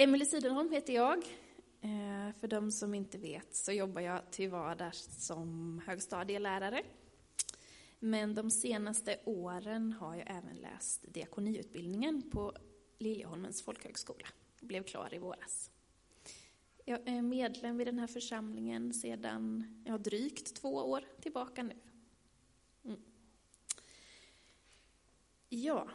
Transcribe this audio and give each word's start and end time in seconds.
Emelie 0.00 0.26
Sidenholm 0.26 0.72
heter 0.72 0.92
jag. 0.92 1.18
Eh, 1.80 2.34
för 2.40 2.48
de 2.48 2.72
som 2.72 2.94
inte 2.94 3.18
vet 3.18 3.56
så 3.56 3.72
jobbar 3.72 4.00
jag 4.00 4.30
till 4.30 4.50
vardags 4.50 5.26
som 5.26 5.80
högstadielärare. 5.86 6.82
Men 7.98 8.34
de 8.34 8.50
senaste 8.50 9.20
åren 9.24 9.92
har 9.92 10.14
jag 10.14 10.30
även 10.30 10.56
läst 10.56 11.04
diakoniutbildningen 11.08 12.30
på 12.30 12.52
Liljeholmens 12.98 13.62
folkhögskola. 13.62 14.26
Jag 14.60 14.68
blev 14.68 14.82
klar 14.82 15.14
i 15.14 15.18
våras. 15.18 15.70
Jag 16.84 17.08
är 17.08 17.22
medlem 17.22 17.80
i 17.80 17.84
den 17.84 17.98
här 17.98 18.06
församlingen 18.06 18.94
sedan 18.94 19.64
ja, 19.86 19.98
drygt 19.98 20.54
två 20.54 20.74
år 20.74 21.04
tillbaka 21.20 21.62
nu. 21.62 21.76
Mm. 22.84 23.00
Ja, 25.48 25.88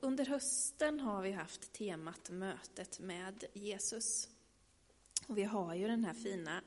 under 0.00 0.26
hösten 0.26 1.00
har 1.00 1.22
vi 1.22 1.32
haft 1.32 1.72
temat 1.72 2.30
Mötet 2.30 3.00
med 3.00 3.44
Jesus. 3.52 4.28
Och 5.26 5.38
vi 5.38 5.44
har 5.44 5.74
ju 5.74 5.88
den 5.88 6.04
här 6.04 6.14
fina 6.14 6.62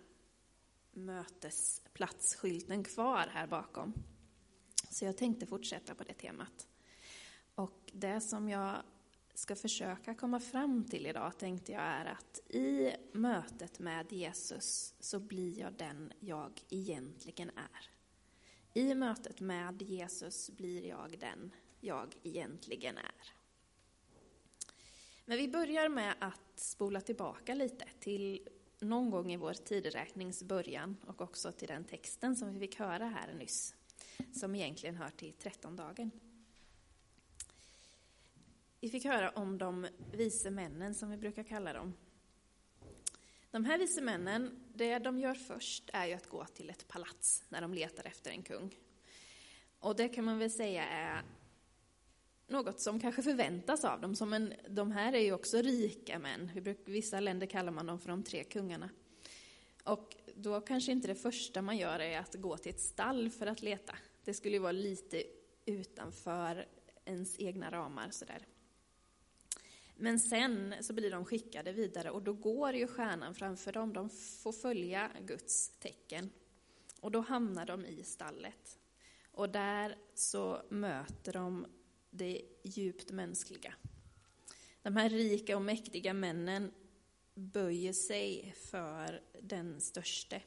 mötesplatsskylten 0.92 2.84
kvar 2.84 3.28
här 3.32 3.48
bakom. 3.48 3.94
Så 4.90 5.06
jag 5.06 5.18
tänkte 5.18 5.46
fortsätta 5.46 5.96
på 5.96 6.04
det 6.04 6.14
temat. 6.14 6.68
Och 7.56 7.92
det 7.94 8.22
som 8.22 8.50
jag 8.50 8.76
ska 9.34 9.56
försöka 9.56 10.16
komma 10.16 10.40
fram 10.40 10.84
till 10.84 11.06
idag 11.06 11.38
tänkte 11.38 11.72
jag 11.72 11.82
är 11.82 12.06
att 12.06 12.40
i 12.50 12.96
mötet 13.12 13.80
med 13.80 14.12
Jesus 14.12 14.96
så 15.00 15.20
blir 15.20 15.60
jag 15.60 15.74
den 15.74 16.14
jag 16.20 16.62
egentligen 16.70 17.50
är. 17.50 17.90
I 18.74 18.96
mötet 18.96 19.40
med 19.40 19.82
Jesus 19.82 20.50
blir 20.50 20.86
jag 20.86 21.20
den 21.20 21.52
jag 21.84 22.16
egentligen 22.24 22.98
är. 22.98 23.34
Men 25.26 25.38
vi 25.38 25.48
börjar 25.48 25.90
med 25.90 26.16
att 26.20 26.60
spola 26.60 27.02
tillbaka 27.02 27.54
lite 27.54 27.86
till 28.00 28.48
någon 28.80 29.10
gång 29.10 29.32
i 29.32 29.38
vår 29.38 29.54
tideräknings 29.54 30.44
början 30.44 30.98
och 31.08 31.22
också 31.22 31.52
till 31.52 31.68
den 31.68 31.84
texten 31.84 32.36
som 32.36 32.54
vi 32.54 32.60
fick 32.60 32.80
höra 32.80 33.06
här 33.06 33.34
nyss, 33.34 33.76
som 34.34 34.56
egentligen 34.56 34.96
hör 34.96 35.10
till 35.10 35.34
trettondagen. 35.34 36.12
Vi 38.80 38.90
fick 38.90 39.06
höra 39.06 39.30
om 39.30 39.58
de 39.58 39.88
vise 40.12 40.52
männen, 40.52 40.96
som 40.96 41.12
vi 41.12 41.18
brukar 41.18 41.44
kalla 41.44 41.74
dem. 41.74 41.94
De 43.52 43.66
här 43.66 43.78
vise 43.78 44.02
männen, 44.02 44.64
det 44.74 45.00
de 45.00 45.20
gör 45.20 45.36
först 45.36 45.90
är 45.94 46.06
ju 46.06 46.14
att 46.14 46.30
gå 46.30 46.46
till 46.46 46.70
ett 46.70 46.88
palats 46.88 47.44
när 47.50 47.62
de 47.62 47.74
letar 47.74 48.08
efter 48.08 48.32
en 48.32 48.44
kung. 48.44 48.76
Och 49.80 49.96
det 49.96 50.10
kan 50.10 50.26
man 50.26 50.40
väl 50.40 50.52
säga 50.52 50.86
är 50.86 51.24
något 52.54 52.80
som 52.80 53.00
kanske 53.00 53.24
förväntas 53.24 53.86
av 53.86 54.02
dem. 54.02 54.16
Som 54.16 54.34
en, 54.34 54.54
de 54.68 54.92
här 54.92 55.14
är 55.14 55.20
ju 55.20 55.34
också 55.34 55.62
rika 55.62 56.20
män. 56.20 56.52
I 56.56 56.92
vissa 56.92 57.20
länder 57.20 57.48
kallar 57.48 57.72
man 57.72 57.86
dem 57.86 58.00
för 58.00 58.10
de 58.10 58.24
tre 58.24 58.44
kungarna. 58.44 58.90
Och 59.84 60.16
då 60.36 60.62
kanske 60.62 60.92
inte 60.92 61.08
det 61.08 61.16
första 61.16 61.62
man 61.62 61.78
gör 61.78 62.00
är 62.00 62.20
att 62.20 62.36
gå 62.36 62.58
till 62.58 62.72
ett 62.72 62.82
stall 62.82 63.30
för 63.30 63.48
att 63.48 63.62
leta. 63.62 63.96
Det 64.24 64.34
skulle 64.34 64.56
ju 64.56 64.62
vara 64.62 64.72
lite 64.72 65.24
utanför 65.66 66.68
ens 67.06 67.40
egna 67.40 67.72
ramar. 67.72 68.10
Sådär. 68.10 68.48
Men 69.96 70.20
sen 70.20 70.76
så 70.82 70.94
blir 70.94 71.12
de 71.12 71.26
skickade 71.26 71.72
vidare 71.72 72.12
och 72.12 72.22
då 72.22 72.34
går 72.34 72.74
ju 72.74 72.88
stjärnan 72.88 73.36
framför 73.36 73.72
dem. 73.72 73.94
De 73.94 74.10
får 74.10 74.52
följa 74.52 75.12
Guds 75.26 75.70
tecken. 75.80 76.30
Och 77.00 77.12
då 77.12 77.20
hamnar 77.20 77.66
de 77.66 77.86
i 77.86 78.04
stallet. 78.04 78.80
Och 79.32 79.50
där 79.50 79.98
så 80.14 80.62
möter 80.70 81.34
de 81.34 81.66
det 82.14 82.42
djupt 82.64 83.12
mänskliga. 83.12 83.74
De 84.82 84.96
här 84.96 85.10
rika 85.10 85.56
och 85.56 85.62
mäktiga 85.62 86.14
männen 86.14 86.72
böjer 87.34 87.94
sig 87.94 88.56
för 88.58 89.22
den 89.42 89.82
störste. 89.82 90.42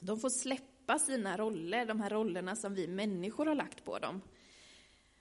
De 0.00 0.20
får 0.20 0.30
släppa 0.30 0.98
sina 0.98 1.36
roller, 1.36 1.86
de 1.86 2.00
här 2.00 2.10
rollerna 2.10 2.56
som 2.56 2.74
vi 2.74 2.88
människor 2.88 3.46
har 3.46 3.54
lagt 3.54 3.84
på 3.84 3.98
dem. 3.98 4.20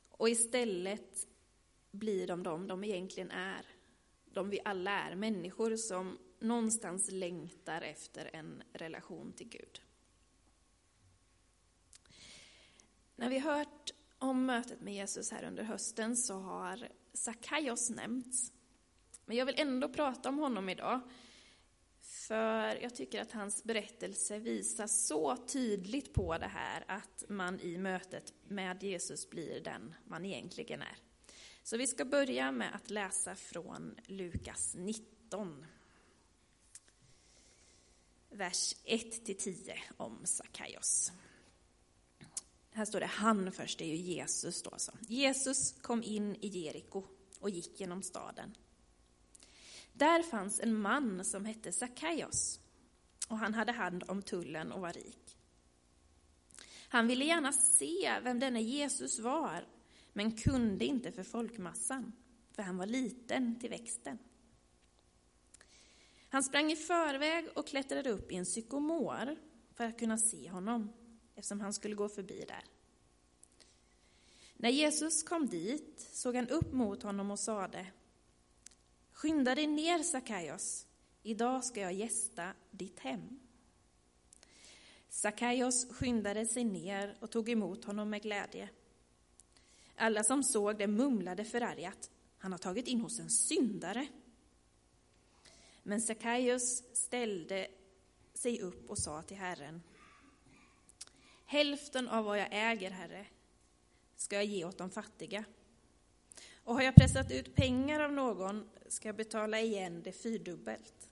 Och 0.10 0.30
istället 0.30 1.28
blir 1.92 2.28
de 2.28 2.44
de 2.44 2.68
de 2.68 2.84
egentligen 2.84 3.32
är. 3.32 3.66
De 4.26 4.50
vi 4.50 4.60
alla 4.66 4.92
är, 4.92 5.16
människor 5.16 5.76
som 5.76 6.18
någonstans 6.40 7.12
längtar 7.12 7.82
efter 7.82 8.30
en 8.34 8.64
relation 8.74 9.34
till 9.34 9.50
Gud. 9.50 9.82
När 13.16 13.30
vi 13.30 13.40
hört 13.40 13.92
om 14.20 14.46
mötet 14.46 14.82
med 14.82 14.94
Jesus 14.94 15.32
här 15.32 15.44
under 15.44 15.64
hösten 15.64 16.18
så 16.18 16.40
har 16.40 16.90
Sakaios 17.14 17.90
nämnts. 17.90 18.52
Men 19.26 19.38
jag 19.38 19.46
vill 19.46 19.60
ändå 19.60 19.90
prata 19.90 20.30
om 20.30 20.38
honom 20.38 20.70
idag. 20.70 21.02
För 22.00 22.82
jag 22.82 22.96
tycker 22.96 23.22
att 23.22 23.32
hans 23.32 23.64
berättelse 23.64 24.40
visar 24.40 24.88
så 24.88 25.38
tydligt 25.38 26.14
på 26.14 26.38
det 26.38 26.48
här 26.48 26.86
att 26.88 27.24
man 27.30 27.60
i 27.60 27.78
mötet 27.78 28.34
med 28.48 28.84
Jesus 28.84 29.30
blir 29.30 29.64
den 29.64 29.96
man 30.06 30.26
egentligen 30.26 30.82
är. 30.82 30.98
Så 31.64 31.78
vi 31.78 31.88
ska 31.88 32.06
börja 32.06 32.52
med 32.52 32.76
att 32.76 32.90
läsa 32.90 33.36
från 33.36 33.96
Lukas 34.06 34.76
19. 34.76 35.66
Vers 38.30 38.76
1-10 38.86 39.78
om 39.98 40.26
Sakaios. 40.26 41.12
Här 42.80 42.86
står 42.86 43.00
det 43.00 43.06
han 43.06 43.52
först, 43.52 43.80
det 43.80 43.84
är 43.84 43.96
ju 43.96 43.96
Jesus 43.96 44.62
då 44.62 44.74
Så. 44.78 44.92
Jesus 45.08 45.72
kom 45.82 46.04
in 46.04 46.36
i 46.36 46.48
Jeriko 46.48 47.04
och 47.40 47.50
gick 47.50 47.80
genom 47.80 48.04
staden. 48.04 48.56
Där 49.94 50.24
fanns 50.24 50.60
en 50.60 50.76
man 50.76 51.26
som 51.26 51.46
hette 51.46 51.72
Sakaios 51.72 52.60
och 53.28 53.38
han 53.38 53.54
hade 53.54 53.72
hand 53.72 54.04
om 54.08 54.22
tullen 54.22 54.72
och 54.72 54.82
var 54.82 54.94
rik. 54.94 55.38
Han 56.90 57.08
ville 57.08 57.26
gärna 57.26 57.52
se 57.52 58.20
vem 58.24 58.40
denne 58.40 58.62
Jesus 58.62 59.20
var, 59.20 59.68
men 60.14 60.38
kunde 60.38 60.86
inte 60.86 61.12
för 61.12 61.24
folkmassan, 61.24 62.14
för 62.52 62.64
han 62.64 62.78
var 62.78 62.86
liten 62.86 63.60
till 63.60 63.70
växten. 63.70 64.18
Han 66.30 66.44
sprang 66.44 66.72
i 66.72 66.76
förväg 66.76 67.48
och 67.56 67.68
klättrade 67.68 68.10
upp 68.10 68.32
i 68.32 68.36
en 68.36 68.46
sykomor 68.46 69.36
för 69.74 69.86
att 69.86 70.00
kunna 70.00 70.18
se 70.18 70.50
honom 70.50 70.94
eftersom 71.40 71.62
han 71.62 71.74
skulle 71.74 71.96
gå 71.96 72.10
förbi 72.10 72.46
där. 72.48 72.64
När 74.54 74.70
Jesus 74.70 75.24
kom 75.24 75.48
dit 75.48 76.10
såg 76.14 76.36
han 76.36 76.50
upp 76.50 76.74
mot 76.74 77.04
honom 77.04 77.32
och 77.32 77.40
sade 77.40 77.88
Skynda 79.12 79.56
dig 79.56 79.68
ner, 79.68 80.04
Sakaios, 80.04 80.88
idag 81.24 81.64
ska 81.64 81.82
jag 81.82 81.94
gästa 81.94 82.54
ditt 82.72 83.00
hem. 83.00 83.40
Sakaios 85.10 85.88
skyndade 85.92 86.46
sig 86.46 86.64
ner 86.64 87.18
och 87.20 87.32
tog 87.32 87.50
emot 87.50 87.86
honom 87.86 88.10
med 88.10 88.22
glädje. 88.22 88.70
Alla 89.96 90.24
som 90.24 90.44
såg 90.44 90.78
det 90.78 90.88
mumlade 90.88 91.46
förargat, 91.46 92.12
han 92.38 92.52
har 92.52 92.60
tagit 92.60 92.88
in 92.88 93.02
hos 93.02 93.20
en 93.20 93.30
syndare. 93.30 94.08
Men 95.84 96.02
Sakaios 96.02 96.84
ställde 96.94 97.68
sig 98.34 98.62
upp 98.62 98.90
och 98.90 98.98
sa 98.98 99.22
till 99.22 99.38
Herren, 99.38 99.82
Hälften 101.52 102.08
av 102.08 102.26
vad 102.26 102.40
jag 102.40 102.48
äger, 102.52 102.92
Herre, 102.92 103.26
ska 104.16 104.36
jag 104.36 104.46
ge 104.46 104.66
åt 104.66 104.78
de 104.78 104.90
fattiga. 104.90 105.44
Och 106.64 106.76
har 106.76 106.82
jag 106.82 106.96
pressat 106.96 107.32
ut 107.32 107.56
pengar 107.56 108.00
av 108.00 108.12
någon 108.12 108.70
ska 108.88 109.08
jag 109.08 109.16
betala 109.16 109.60
igen 109.60 110.04
det 110.04 110.12
fyrdubbelt. 110.12 111.10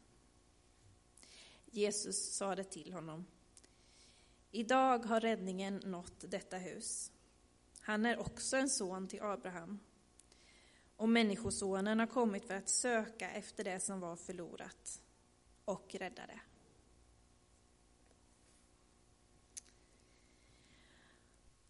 Jesus 1.65 2.33
sade 2.33 2.63
till 2.63 2.93
honom, 2.93 3.25
idag 4.51 5.05
har 5.05 5.21
räddningen 5.21 5.81
nått 5.85 6.31
detta 6.31 6.57
hus. 6.57 7.11
Han 7.79 8.05
är 8.05 8.19
också 8.19 8.57
en 8.57 8.69
son 8.69 9.07
till 9.07 9.21
Abraham. 9.21 9.79
Och 10.95 11.09
Människosonen 11.09 11.99
har 11.99 12.07
kommit 12.07 12.45
för 12.45 12.53
att 12.53 12.69
söka 12.69 13.31
efter 13.31 13.63
det 13.63 13.79
som 13.79 13.99
var 13.99 14.15
förlorat 14.15 15.01
och 15.65 15.95
rädda 15.95 16.27
det. 16.27 16.39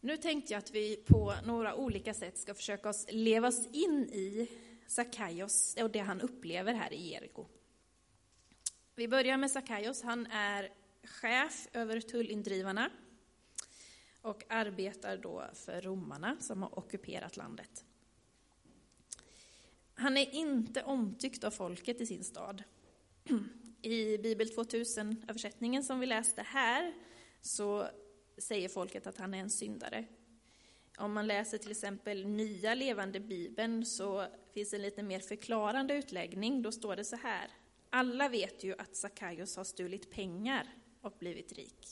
Nu 0.02 0.18
tänkte 0.18 0.54
jag 0.54 0.60
att 0.60 0.72
vi 0.72 0.96
på 0.96 1.34
några 1.46 1.76
olika 1.76 2.14
sätt 2.14 2.38
ska 2.38 2.54
försöka 2.54 2.90
oss 2.90 3.06
leva 3.10 3.48
oss 3.48 3.68
in 3.72 4.04
i 4.04 4.50
Sakaios 4.88 5.76
och 5.82 5.92
det 5.92 6.00
han 6.00 6.22
upplever 6.22 6.74
här 6.74 6.94
i 6.94 7.12
Jeriko. 7.12 7.46
Vi 8.96 9.08
börjar 9.08 9.38
med 9.38 9.52
Sakaios. 9.52 10.02
Han 10.02 10.26
är 10.26 10.70
chef 11.04 11.68
över 11.74 12.02
tullindrivarna 12.02 12.90
och 14.22 14.44
arbetar 14.50 15.18
då 15.18 15.46
för 15.54 15.82
romarna 15.82 16.38
som 16.40 16.64
har 16.64 16.80
ockuperat 16.80 17.38
landet. 17.38 17.86
Han 19.94 20.18
är 20.18 20.36
inte 20.36 20.84
omtyckt 20.84 21.44
av 21.44 21.52
folket 21.52 22.02
i 22.02 22.06
sin 22.06 22.24
stad. 22.24 22.64
I 23.82 24.18
Bibel 24.18 24.48
2000-översättningen 24.48 25.84
som 25.84 26.00
vi 26.00 26.06
läste 26.06 26.42
här 26.42 26.94
så 27.42 27.88
säger 28.38 28.70
folket 28.70 29.08
att 29.08 29.18
han 29.18 29.34
är 29.34 29.40
en 29.40 29.50
syndare. 29.50 30.06
Om 30.98 31.14
man 31.14 31.28
läser 31.28 31.58
till 31.58 31.72
exempel 31.72 32.28
Nya 32.28 32.74
levande 32.74 33.20
bibeln 33.20 33.86
så 33.86 34.28
finns 34.54 34.74
en 34.74 34.82
lite 34.82 35.04
mer 35.04 35.20
förklarande 35.20 35.94
utläggning. 35.94 36.62
Då 36.62 36.72
står 36.72 36.96
det 36.96 37.06
så 37.06 37.16
här. 37.16 37.52
Alla 37.90 38.30
vet 38.30 38.64
ju 38.64 38.76
att 38.78 38.96
Sackaios 38.96 39.56
har 39.58 39.64
stulit 39.64 40.12
pengar 40.12 40.68
och 41.02 41.14
blivit 41.20 41.54
rik. 41.54 41.88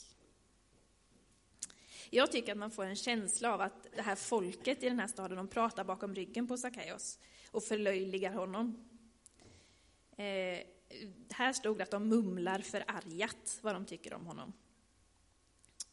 Jag 2.10 2.32
tycker 2.32 2.52
att 2.52 2.58
man 2.58 2.72
får 2.72 2.86
en 2.86 2.96
känsla 2.96 3.54
av 3.54 3.62
att 3.62 3.88
det 3.96 4.02
här 4.02 4.16
folket 4.16 4.84
i 4.84 4.90
den 4.90 5.00
här 5.00 5.08
staden, 5.08 5.38
de 5.38 5.48
pratar 5.48 5.84
bakom 5.84 6.16
ryggen 6.16 6.48
på 6.48 6.58
Sackaios 6.58 7.20
och 7.52 7.64
förlöjligar 7.64 8.34
honom. 8.34 8.90
Eh, 10.18 10.60
här 11.30 11.54
stod 11.54 11.78
det 11.78 11.84
att 11.84 11.92
de 11.92 12.08
mumlar 12.08 12.60
förargat 12.60 13.60
vad 13.62 13.76
de 13.76 13.86
tycker 13.86 14.14
om 14.14 14.26
honom. 14.26 14.54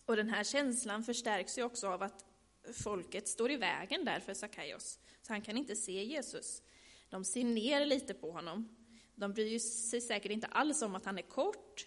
Och 0.06 0.16
den 0.16 0.28
här 0.28 0.44
känslan 0.44 1.02
förstärks 1.02 1.58
ju 1.58 1.62
också 1.62 1.88
av 1.88 2.02
att 2.02 2.24
folket 2.72 3.28
står 3.28 3.50
i 3.50 3.56
vägen 3.56 4.04
där 4.04 4.20
för 4.20 4.34
Sackaios, 4.34 4.98
så 5.22 5.32
han 5.32 5.42
kan 5.42 5.56
inte 5.56 5.76
se 5.76 6.04
Jesus. 6.04 6.62
De 7.08 7.24
ser 7.24 7.44
ner 7.44 7.86
lite 7.86 8.14
på 8.14 8.30
honom. 8.30 8.76
De 9.14 9.32
bryr 9.32 9.58
sig 9.58 10.00
säkert 10.00 10.32
inte 10.32 10.46
alls 10.46 10.82
om 10.82 10.94
att 10.94 11.04
han 11.04 11.18
är 11.18 11.22
kort 11.22 11.86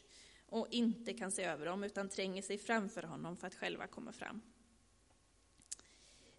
och 0.50 0.68
inte 0.72 1.14
kan 1.14 1.32
se 1.32 1.44
över 1.44 1.66
dem, 1.66 1.84
utan 1.84 2.10
tränger 2.10 2.42
sig 2.42 2.58
framför 2.58 3.04
honom 3.04 3.38
för 3.38 3.48
att 3.48 3.56
själva 3.56 3.88
komma 3.88 4.12
fram. 4.12 4.42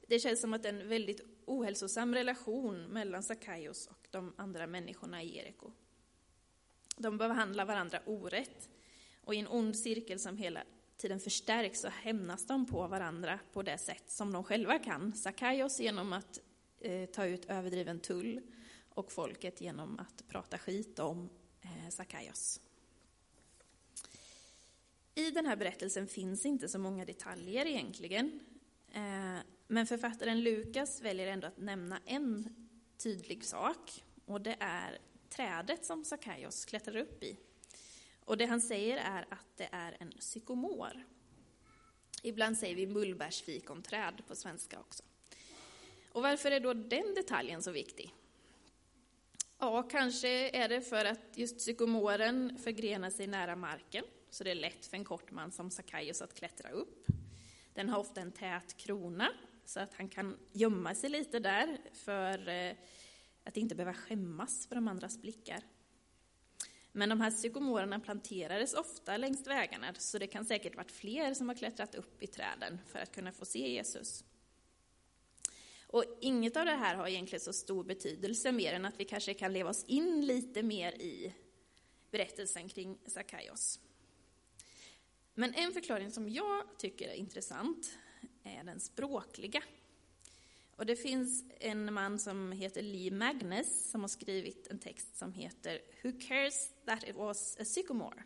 Det 0.08 0.19
känns 0.19 0.40
som 0.40 0.55
att 0.55 0.64
en 0.64 0.88
väldigt 0.88 1.20
ohälsosam 1.44 2.14
relation 2.14 2.84
mellan 2.84 3.23
Sackaios 3.23 3.87
och 3.87 4.08
de 4.11 4.34
andra 4.37 4.67
människorna 4.67 5.23
i 5.23 5.37
Jeriko. 5.37 5.73
De 6.96 7.19
behandlar 7.19 7.64
varandra 7.64 8.00
orätt 8.06 8.69
och 9.20 9.34
i 9.34 9.38
en 9.38 9.49
ond 9.49 9.78
cirkel 9.78 10.19
som 10.19 10.37
hela 10.37 10.62
tiden 10.97 11.21
förstärks 11.21 11.81
så 11.81 11.89
hämnas 11.89 12.47
de 12.47 12.67
på 12.67 12.87
varandra 12.87 13.39
på 13.53 13.63
det 13.63 13.79
sätt 13.79 14.11
som 14.11 14.33
de 14.33 14.45
själva 14.45 14.79
kan. 14.79 15.13
Sackaios 15.13 15.81
genom 15.81 16.13
att 16.13 16.41
eh, 16.81 17.07
ta 17.07 17.27
ut 17.27 17.45
överdriven 17.45 18.01
tull 18.01 18.41
och 18.89 19.13
folket 19.13 19.61
genom 19.61 19.99
att 19.99 20.29
prata 20.29 20.59
skit 20.59 20.99
om 20.99 21.29
eh, 21.63 21.91
Sackaios. 21.91 22.61
I 25.15 25.31
den 25.31 25.47
här 25.47 25.57
berättelsen 25.57 26.07
finns 26.07 26.47
inte 26.47 26.69
så 26.69 26.79
många 26.79 27.05
detaljer 27.05 27.67
egentligen. 27.67 28.41
Eh, 28.93 29.39
men 29.69 29.87
författaren 29.87 30.41
Lukas 30.41 31.03
väljer 31.03 31.27
ändå 31.27 31.47
att 31.47 31.59
nämna 31.59 32.01
en 32.05 32.55
tydlig 32.99 33.45
sak 33.45 34.05
och 34.25 34.41
det 34.41 34.57
är 34.61 34.99
trädet 35.29 35.85
som 35.85 36.05
Sackaios 36.05 36.65
klättrar 36.65 36.97
upp 36.97 37.23
i. 37.23 37.37
Och 38.26 38.37
det 38.37 38.46
han 38.46 38.61
säger 38.61 38.96
är 38.96 39.26
att 39.31 39.56
det 39.56 39.69
är 39.73 39.96
en 40.00 40.12
sykomor. 40.19 41.05
Ibland 42.23 42.58
säger 42.58 42.75
vi 42.75 42.87
mullbärsfikonträd 42.87 44.23
på 44.28 44.37
svenska 44.37 44.81
också. 44.81 45.02
Och 46.12 46.23
varför 46.23 46.50
är 46.50 46.61
då 46.61 46.73
den 46.75 47.14
detaljen 47.14 47.62
så 47.62 47.70
viktig? 47.70 48.14
Ja, 49.58 49.82
kanske 49.82 50.50
är 50.50 50.69
det 50.69 50.81
för 50.81 51.05
att 51.05 51.20
just 51.34 51.61
sykomoren 51.61 52.58
förgrenar 52.58 53.11
sig 53.11 53.26
nära 53.26 53.56
marken, 53.56 54.05
så 54.31 54.44
det 54.44 54.50
är 54.50 54.55
lätt 54.55 54.87
för 54.87 54.96
en 54.96 55.05
kort 55.05 55.31
man 55.31 55.52
som 55.52 55.70
Sackaios 55.70 56.23
att 56.23 56.34
klättra 56.34 56.70
upp. 56.70 57.06
Den 57.75 57.88
har 57.88 57.99
ofta 57.99 58.20
en 58.20 58.32
tät 58.32 58.76
krona, 58.76 59.28
så 59.64 59.81
att 59.81 59.94
han 59.94 60.08
kan 60.08 60.38
gömma 60.52 60.94
sig 60.94 61.11
lite 61.11 61.38
där 61.38 61.78
för 61.93 62.49
eh, 62.49 62.76
att 63.44 63.56
inte 63.56 63.75
behöva 63.75 63.94
skämmas 63.94 64.67
för 64.67 64.75
de 64.75 64.88
andras 64.88 65.19
blickar. 65.19 65.62
Men 66.97 67.09
de 67.09 67.21
här 67.21 67.31
sykomorerna 67.31 68.01
planterades 68.01 68.75
ofta 68.75 69.17
längs 69.17 69.47
vägarna, 69.47 69.95
så 69.95 70.19
det 70.19 70.27
kan 70.27 70.45
säkert 70.45 70.77
varit 70.77 70.93
fler 70.93 71.35
som 71.35 71.49
har 71.49 71.57
klättrat 71.57 71.95
upp 71.95 72.23
i 72.23 72.27
träden 72.27 72.79
för 72.87 72.99
att 72.99 73.15
kunna 73.15 73.33
få 73.33 73.45
se 73.45 73.73
Jesus. 73.73 74.25
Och 75.87 76.05
inget 76.21 76.57
av 76.57 76.65
det 76.65 76.73
här 76.73 76.95
har 76.95 77.09
egentligen 77.09 77.41
så 77.41 77.53
stor 77.53 77.85
betydelse, 77.85 78.53
mer 78.53 78.73
än 78.73 78.85
att 78.85 79.01
vi 79.01 79.05
kanske 79.05 79.35
kan 79.35 79.53
leva 79.53 79.71
oss 79.71 79.85
in 79.85 80.27
lite 80.27 80.63
mer 80.63 80.93
i 80.93 81.35
berättelsen 82.11 82.69
kring 82.69 82.99
Sackaios. 83.07 83.81
Men 85.35 85.55
en 85.55 85.73
förklaring 85.73 86.11
som 86.11 86.29
jag 86.29 86.79
tycker 86.79 87.09
är 87.09 87.15
intressant 87.15 87.99
är 88.45 88.65
den 88.65 88.81
språkliga. 88.81 89.63
Och 90.76 90.87
det 90.87 90.96
finns 90.96 91.44
en 91.61 91.94
man 91.94 92.19
som 92.19 92.52
heter 92.52 92.82
Lee 92.82 93.11
Magnus 93.11 93.90
som 93.90 94.00
har 94.00 94.08
skrivit 94.08 94.67
en 94.67 94.78
text 94.78 95.17
som 95.17 95.32
heter 95.32 95.81
Who 96.02 96.12
cares 96.28 96.70
that 96.84 97.05
it 97.05 97.17
was 97.17 97.56
a 97.61 97.64
sycamore? 97.64 98.23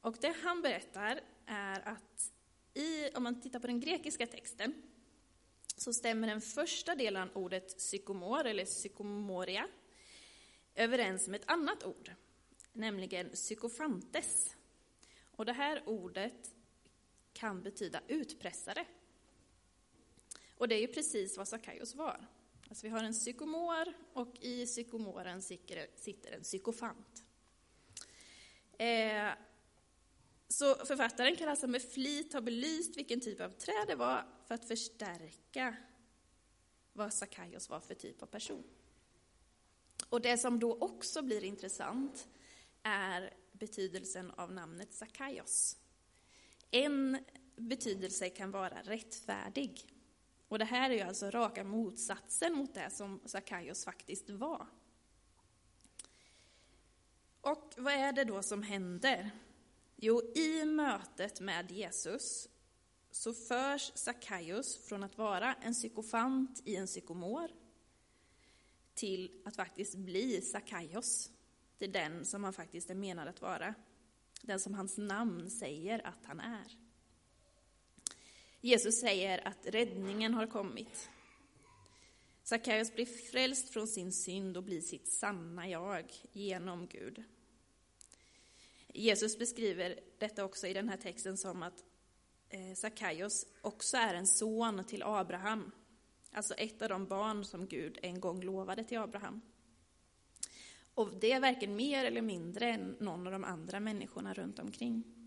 Och 0.00 0.16
det 0.20 0.36
han 0.42 0.62
berättar 0.62 1.20
är 1.46 1.88
att 1.88 2.32
i, 2.74 3.10
om 3.14 3.22
man 3.22 3.40
tittar 3.40 3.58
på 3.58 3.66
den 3.66 3.80
grekiska 3.80 4.26
texten 4.26 4.82
så 5.76 5.92
stämmer 5.92 6.28
den 6.28 6.40
första 6.40 6.94
delen 6.94 7.22
av 7.22 7.36
ordet 7.36 7.78
psykomor, 7.78 8.46
eller 8.46 8.64
psykomoria, 8.64 9.68
överens 10.74 11.28
med 11.28 11.40
ett 11.40 11.50
annat 11.50 11.84
ord, 11.84 12.12
nämligen 12.72 13.28
psykofantes. 13.30 14.56
Och 15.30 15.44
det 15.44 15.52
här 15.52 15.82
ordet 15.86 16.54
kan 17.32 17.62
betyda 17.62 18.00
utpressare. 18.08 18.86
Och 20.64 20.68
det 20.68 20.74
är 20.74 20.80
ju 20.80 20.88
precis 20.88 21.36
vad 21.36 21.48
Sackaios 21.48 21.94
var. 21.94 22.26
Alltså 22.68 22.86
vi 22.86 22.90
har 22.90 23.04
en 23.04 23.12
psykomor 23.12 23.92
och 24.12 24.36
i 24.40 24.66
psykomoren 24.66 25.42
sitter 25.42 26.32
en 26.32 26.42
psykofant. 26.42 27.24
Eh, 28.78 29.28
så 30.48 30.74
författaren 30.74 31.36
kan 31.36 31.48
alltså 31.48 31.66
med 31.66 31.82
flit 31.82 32.32
ha 32.32 32.40
belyst 32.40 32.96
vilken 32.96 33.20
typ 33.20 33.40
av 33.40 33.50
träd 33.50 33.84
det 33.86 33.94
var 33.94 34.26
för 34.46 34.54
att 34.54 34.68
förstärka 34.68 35.76
vad 36.92 37.12
Sackaios 37.12 37.70
var 37.70 37.80
för 37.80 37.94
typ 37.94 38.22
av 38.22 38.26
person. 38.26 38.64
Och 40.08 40.20
det 40.20 40.38
som 40.38 40.60
då 40.60 40.78
också 40.78 41.22
blir 41.22 41.44
intressant 41.44 42.28
är 42.82 43.34
betydelsen 43.52 44.30
av 44.30 44.52
namnet 44.52 44.92
Sackaios. 44.92 45.76
En 46.70 47.24
betydelse 47.56 48.28
kan 48.30 48.50
vara 48.50 48.82
rättfärdig. 48.82 49.93
Och 50.48 50.58
det 50.58 50.64
här 50.64 50.90
är 50.90 50.94
ju 50.94 51.00
alltså 51.00 51.30
raka 51.30 51.64
motsatsen 51.64 52.54
mot 52.54 52.74
det 52.74 52.90
som 52.90 53.20
Sackaios 53.24 53.84
faktiskt 53.84 54.30
var. 54.30 54.66
Och 57.40 57.74
vad 57.76 57.92
är 57.92 58.12
det 58.12 58.24
då 58.24 58.42
som 58.42 58.62
händer? 58.62 59.30
Jo, 59.96 60.22
i 60.34 60.64
mötet 60.64 61.40
med 61.40 61.70
Jesus 61.70 62.48
så 63.10 63.34
förs 63.34 63.92
Sackaios 63.94 64.78
från 64.78 65.02
att 65.02 65.18
vara 65.18 65.54
en 65.54 65.72
psykofant 65.72 66.62
i 66.64 66.76
en 66.76 66.86
psykomor 66.86 67.50
till 68.94 69.42
att 69.44 69.56
faktiskt 69.56 69.94
bli 69.94 70.40
Sackaios. 70.40 71.30
Det 71.78 71.84
är 71.84 71.92
den 71.92 72.24
som 72.24 72.44
han 72.44 72.52
faktiskt 72.52 72.90
är 72.90 72.94
menad 72.94 73.28
att 73.28 73.40
vara. 73.40 73.74
Den 74.42 74.60
som 74.60 74.74
hans 74.74 74.98
namn 74.98 75.50
säger 75.50 76.06
att 76.06 76.24
han 76.24 76.40
är. 76.40 76.83
Jesus 78.64 79.00
säger 79.00 79.48
att 79.48 79.66
räddningen 79.66 80.34
har 80.34 80.46
kommit. 80.46 81.10
Sackaios 82.42 82.94
blir 82.94 83.06
frälst 83.06 83.68
från 83.68 83.88
sin 83.88 84.12
synd 84.12 84.56
och 84.56 84.62
blir 84.62 84.80
sitt 84.80 85.08
sanna 85.08 85.68
jag 85.68 86.12
genom 86.32 86.86
Gud. 86.86 87.22
Jesus 88.88 89.38
beskriver 89.38 90.00
detta 90.18 90.44
också 90.44 90.66
i 90.66 90.72
den 90.72 90.88
här 90.88 90.96
texten 90.96 91.36
som 91.36 91.62
att 91.62 91.84
eh, 92.48 92.74
Sackaios 92.74 93.46
också 93.60 93.96
är 93.96 94.14
en 94.14 94.26
son 94.26 94.84
till 94.84 95.02
Abraham. 95.02 95.70
Alltså 96.32 96.54
ett 96.54 96.82
av 96.82 96.88
de 96.88 97.06
barn 97.06 97.44
som 97.44 97.66
Gud 97.66 97.98
en 98.02 98.20
gång 98.20 98.42
lovade 98.42 98.84
till 98.84 98.98
Abraham. 98.98 99.40
Och 100.94 101.14
det 101.20 101.32
är 101.32 101.40
varken 101.40 101.76
mer 101.76 102.04
eller 102.04 102.22
mindre 102.22 102.68
än 102.70 102.96
någon 103.00 103.26
av 103.26 103.32
de 103.32 103.44
andra 103.44 103.80
människorna 103.80 104.34
runt 104.34 104.58
omkring. 104.58 105.23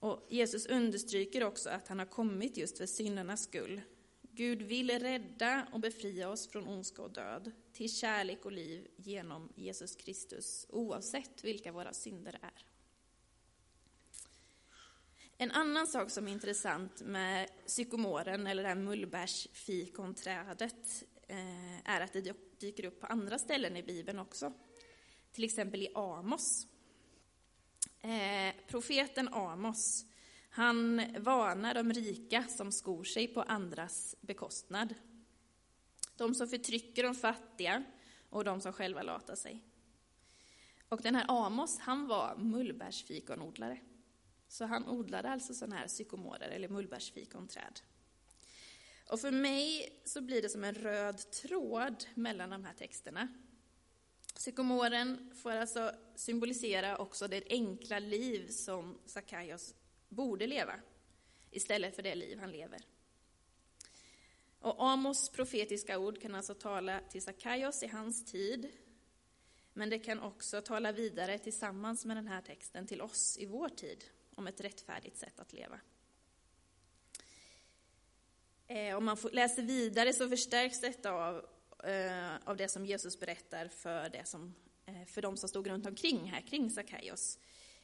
Och 0.00 0.26
Jesus 0.28 0.66
understryker 0.66 1.44
också 1.44 1.70
att 1.70 1.88
han 1.88 1.98
har 1.98 2.06
kommit 2.06 2.56
just 2.56 2.78
för 2.78 2.86
syndernas 2.86 3.42
skull. 3.42 3.80
Gud 4.22 4.62
vill 4.62 4.90
rädda 4.90 5.68
och 5.72 5.80
befria 5.80 6.28
oss 6.28 6.48
från 6.48 6.68
ondska 6.68 7.02
och 7.02 7.10
död 7.10 7.52
till 7.72 7.94
kärlek 7.94 8.44
och 8.44 8.52
liv 8.52 8.88
genom 8.96 9.52
Jesus 9.54 9.96
Kristus, 9.96 10.66
oavsett 10.68 11.44
vilka 11.44 11.72
våra 11.72 11.92
synder 11.92 12.38
är. 12.42 12.64
En 15.40 15.50
annan 15.50 15.86
sak 15.86 16.10
som 16.10 16.28
är 16.28 16.32
intressant 16.32 17.02
med 17.02 17.48
psykomoren, 17.66 18.46
eller 18.46 18.62
det 18.62 18.68
här 18.68 18.76
mullbärsfikonträdet, 18.76 21.04
eh, 21.28 21.90
är 21.90 22.00
att 22.00 22.12
det 22.12 22.60
dyker 22.60 22.84
upp 22.84 23.00
på 23.00 23.06
andra 23.06 23.38
ställen 23.38 23.76
i 23.76 23.82
Bibeln 23.82 24.18
också. 24.18 24.52
Till 25.32 25.44
exempel 25.44 25.82
i 25.82 25.88
Amos. 25.94 26.66
Eh, 28.02 28.54
profeten 28.66 29.28
Amos, 29.28 30.06
han 30.50 31.02
varnar 31.18 31.74
de 31.74 31.92
rika 31.92 32.44
som 32.48 32.72
skor 32.72 33.04
sig 33.04 33.28
på 33.28 33.42
andras 33.42 34.16
bekostnad. 34.20 34.94
De 36.16 36.34
som 36.34 36.48
förtrycker 36.48 37.02
de 37.02 37.14
fattiga 37.14 37.84
och 38.30 38.44
de 38.44 38.60
som 38.60 38.72
själva 38.72 39.02
latar 39.02 39.36
sig. 39.36 39.64
Och 40.88 41.02
den 41.02 41.14
här 41.14 41.24
Amos, 41.28 41.78
han 41.78 42.06
var 42.06 42.36
mullbärsfikonodlare. 42.36 43.78
Så 44.48 44.64
han 44.64 44.88
odlade 44.88 45.30
alltså 45.30 45.54
sådana 45.54 45.76
här 45.76 45.86
sykomorer 45.86 46.48
eller 46.48 46.68
mullbärsfikonträd. 46.68 47.80
Och 49.10 49.20
för 49.20 49.30
mig 49.30 49.92
så 50.04 50.20
blir 50.20 50.42
det 50.42 50.48
som 50.48 50.64
en 50.64 50.74
röd 50.74 51.30
tråd 51.30 52.04
mellan 52.14 52.50
de 52.50 52.64
här 52.64 52.74
texterna. 52.74 53.28
Sykomoren 54.38 55.30
får 55.34 55.50
alltså 55.50 55.92
symbolisera 56.14 56.98
också 56.98 57.28
det 57.28 57.44
enkla 57.50 57.98
liv 57.98 58.48
som 58.48 58.98
Sakaios 59.06 59.74
borde 60.08 60.46
leva, 60.46 60.74
istället 61.50 61.96
för 61.96 62.02
det 62.02 62.14
liv 62.14 62.38
han 62.38 62.50
lever. 62.50 62.80
Och 64.60 64.82
Amos 64.82 65.28
profetiska 65.28 65.98
ord 65.98 66.20
kan 66.20 66.34
alltså 66.34 66.54
tala 66.54 67.00
till 67.00 67.22
Sakaios 67.22 67.82
i 67.82 67.86
hans 67.86 68.24
tid, 68.24 68.68
men 69.72 69.90
det 69.90 69.98
kan 69.98 70.20
också 70.20 70.60
tala 70.60 70.92
vidare 70.92 71.38
tillsammans 71.38 72.04
med 72.04 72.16
den 72.16 72.26
här 72.26 72.42
texten 72.42 72.86
till 72.86 73.00
oss 73.00 73.38
i 73.38 73.46
vår 73.46 73.68
tid, 73.68 74.04
om 74.34 74.46
ett 74.46 74.60
rättfärdigt 74.60 75.16
sätt 75.16 75.40
att 75.40 75.52
leva. 75.52 75.80
Eh, 78.66 78.96
om 78.96 79.04
man 79.04 79.16
läser 79.32 79.62
vidare 79.62 80.12
så 80.12 80.28
förstärks 80.28 80.80
detta 80.80 81.12
av, 81.12 81.57
Eh, 81.84 82.36
av 82.44 82.56
det 82.56 82.68
som 82.68 82.86
Jesus 82.86 83.20
berättar 83.20 83.68
för, 83.68 84.08
det 84.08 84.24
som, 84.24 84.54
eh, 84.86 85.04
för 85.06 85.22
de 85.22 85.36
som 85.36 85.48
stod 85.48 85.66
runt 85.66 85.86
omkring 85.86 86.30
här, 86.30 86.40
kring 86.40 86.70
Sackaios. 86.70 87.38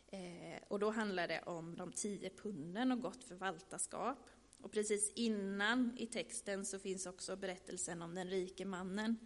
Eh, 0.07 0.63
och 0.69 0.79
då 0.79 0.91
handlar 0.91 1.29
det 1.29 1.43
om 1.43 1.77
de 1.77 1.93
tio 1.93 2.31
punden 2.31 2.93
och 2.93 3.01
gott 3.01 3.25
förvaltarskap. 3.25 4.31
Och 4.63 4.73
precis 4.73 5.13
innan 5.15 5.97
i 5.99 6.07
texten 6.07 6.65
så 6.65 6.79
finns 6.79 7.07
också 7.07 7.37
berättelsen 7.37 8.03
om 8.03 8.15
den 8.15 8.31
rike 8.31 8.65
mannen, 8.65 9.17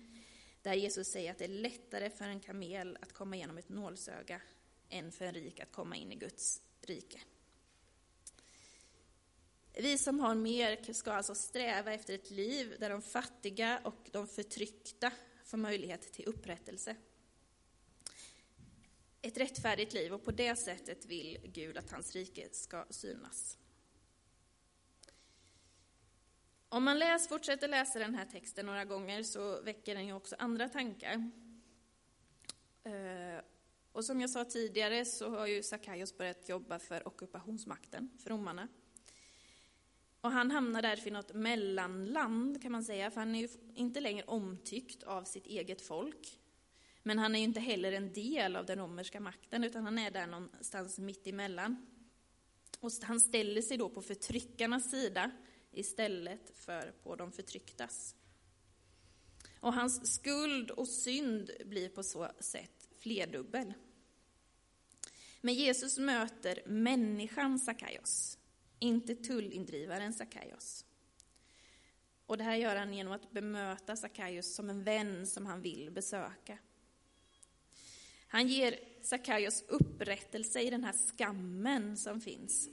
där 0.63 0.75
Jesus 0.75 1.09
säger 1.09 1.31
att 1.31 1.39
det 1.39 1.45
är 1.45 1.49
lättare 1.49 2.11
för 2.11 2.25
en 2.25 2.41
kamel 2.41 2.99
att 3.01 3.13
komma 3.13 3.37
igenom 3.37 3.59
ett 3.59 3.69
nålsöga 3.69 4.41
än 4.89 5.13
för 5.13 5.25
en 5.25 5.35
rik 5.35 5.61
att 5.61 5.73
komma 5.73 5.97
in 5.97 6.13
i 6.13 6.15
Guds 6.15 6.63
rike. 6.81 7.21
Vi 9.73 9.99
som 9.99 10.21
har 10.21 10.35
mer 10.35 10.93
ska 10.93 11.13
alltså 11.13 11.35
sträva 11.35 11.93
efter 11.93 12.15
ett 12.15 12.31
liv 12.31 12.77
där 12.81 12.91
de 12.91 13.03
fattiga 13.03 13.81
och 13.85 14.09
de 14.13 14.27
förtryckta 14.27 15.13
får 15.45 15.59
möjlighet 15.59 16.13
till 16.13 16.25
upprättelse. 16.25 16.97
Ett 19.23 19.39
rättfärdigt 19.39 19.93
liv 19.93 20.15
och 20.15 20.25
på 20.25 20.31
det 20.31 20.57
sättet 20.57 21.07
vill 21.07 21.39
Gud 21.45 21.77
att 21.77 21.91
hans 21.91 22.13
rike 22.13 22.49
ska 22.53 22.85
synas. 22.91 23.59
Om 26.69 26.85
man 26.85 26.99
läs, 26.99 27.29
fortsätter 27.29 27.69
läsa 27.69 27.99
den 27.99 28.15
här 28.15 28.25
texten 28.25 28.67
några 28.67 28.85
gånger 28.85 29.23
så 29.23 29.63
väcker 29.63 29.95
den 29.95 30.07
ju 30.07 30.13
också 30.13 30.37
andra 30.39 30.69
tankar. 30.69 31.31
Eh, 32.85 33.41
och 33.93 34.05
som 34.05 34.21
jag 34.21 34.31
sa 34.31 34.45
tidigare 34.45 35.05
så 35.05 35.31
har 35.31 35.47
ju 35.47 35.63
Sackaios 35.63 36.17
börjat 36.17 36.49
jobba 36.49 36.79
för 36.79 37.09
ockupationsmakten, 37.09 38.11
för 38.23 38.31
romarna. 38.31 38.69
Och 40.21 40.33
han 40.33 40.51
hamnar 40.51 40.83
därför 40.83 41.09
i 41.09 41.11
något 41.11 41.35
mellanland 41.35 42.63
kan 42.63 42.73
man 42.73 42.85
säga, 42.85 43.11
för 43.11 43.21
han 43.21 43.35
är 43.35 43.41
ju 43.41 43.49
inte 43.75 44.01
längre 44.01 44.25
omtyckt 44.25 45.03
av 45.03 45.25
sitt 45.25 45.47
eget 45.47 45.83
folk. 45.83 46.39
Men 47.03 47.19
han 47.19 47.35
är 47.35 47.39
ju 47.39 47.45
inte 47.45 47.61
heller 47.61 47.93
en 47.93 48.13
del 48.13 48.57
av 48.57 48.67
den 48.67 48.79
romerska 48.79 49.21
makten, 49.21 49.65
utan 49.65 49.85
han 49.85 49.99
är 49.99 50.11
där 50.11 50.27
någonstans 50.27 50.99
mitt 50.99 51.27
emellan. 51.27 51.87
Och 52.81 52.91
han 53.03 53.21
ställer 53.21 53.63
sig 53.63 53.77
då 53.77 53.89
på 53.89 54.03
förtryckarnas 54.03 54.91
sida 54.91 55.31
istället 55.73 56.59
för 56.59 56.95
på 57.03 57.17
de 57.17 57.33
förtrycktas. 57.33 58.15
Och 59.61 59.75
hans 59.75 60.15
skuld 60.15 60.71
och 60.71 60.89
synd 60.89 61.51
blir 61.65 61.89
på 61.89 62.03
så 62.03 62.29
sätt 62.41 62.89
flerdubbel. 62.99 63.75
Men 65.41 65.55
Jesus 65.55 65.99
möter 65.99 66.63
människan 66.67 67.59
Sakaios, 67.59 68.39
inte 68.79 69.15
tullindrivaren 69.15 70.13
Sakaios. 70.13 70.85
Och 72.27 72.39
det 72.39 72.45
här 72.45 72.57
gör 72.57 72.77
han 72.77 72.95
genom 72.95 73.13
att 73.13 73.31
bemöta 73.31 73.97
Sakaios 73.97 74.55
som 74.55 74.71
en 74.71 74.85
vän 74.85 75.27
som 75.27 75.47
han 75.47 75.63
vill 75.63 75.91
besöka. 75.91 76.59
Han 78.29 78.49
ger 78.49 78.79
Sakaios 79.03 79.65
upprättelse 79.69 80.61
i 80.61 80.71
den 80.71 80.85
här 80.85 80.93
skammen 80.93 81.97
som 81.97 82.21
finns 82.21 82.69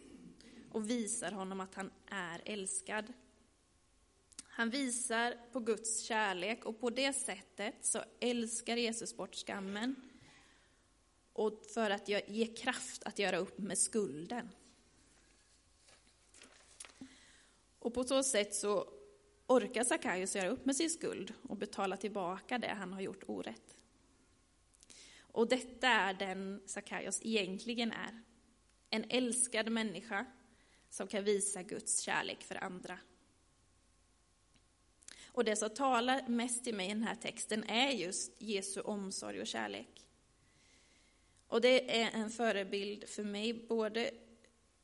och 0.71 0.89
visar 0.89 1.31
honom 1.31 1.59
att 1.59 1.75
han 1.75 1.91
är 2.07 2.41
älskad. 2.45 3.13
Han 4.43 4.69
visar 4.69 5.37
på 5.51 5.59
Guds 5.59 6.01
kärlek 6.01 6.65
och 6.65 6.79
på 6.79 6.89
det 6.89 7.13
sättet 7.13 7.75
så 7.85 8.03
älskar 8.19 8.77
Jesus 8.77 9.17
bort 9.17 9.35
skammen 9.35 9.95
och 11.33 11.65
för 11.73 11.89
att 11.89 12.09
ge 12.09 12.47
kraft 12.47 13.03
att 13.03 13.19
göra 13.19 13.37
upp 13.37 13.57
med 13.57 13.77
skulden. 13.77 14.49
Och 17.85 17.93
på 17.93 18.03
så 18.03 18.23
sätt 18.23 18.55
så 18.55 18.87
orkar 19.47 19.83
Sackaios 19.83 20.35
göra 20.35 20.49
upp 20.49 20.65
med 20.65 20.75
sin 20.75 20.89
skuld 20.89 21.33
och 21.41 21.57
betala 21.57 21.97
tillbaka 21.97 22.57
det 22.57 22.67
han 22.67 22.93
har 22.93 23.01
gjort 23.01 23.23
orätt. 23.27 23.77
Och 25.17 25.49
detta 25.49 25.87
är 25.87 26.13
den 26.13 26.61
Sackaios 26.65 27.19
egentligen 27.23 27.91
är. 27.91 28.23
En 28.89 29.05
älskad 29.09 29.71
människa 29.71 30.25
som 30.89 31.07
kan 31.07 31.23
visa 31.23 31.63
Guds 31.63 31.99
kärlek 31.99 32.43
för 32.43 32.63
andra. 32.63 32.99
Och 35.27 35.43
det 35.43 35.55
som 35.55 35.69
talar 35.69 36.27
mest 36.27 36.63
till 36.63 36.75
mig 36.75 36.85
i 36.85 36.93
den 36.93 37.03
här 37.03 37.15
texten 37.15 37.63
är 37.63 37.91
just 37.91 38.41
Jesu 38.41 38.81
omsorg 38.81 39.41
och 39.41 39.47
kärlek. 39.47 40.07
Och 41.47 41.61
det 41.61 42.01
är 42.01 42.11
en 42.13 42.29
förebild 42.29 43.09
för 43.09 43.23
mig, 43.23 43.53
både 43.53 44.11